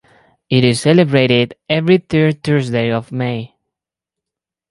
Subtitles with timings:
[0.49, 3.53] It is celebrated every third Thursday of May.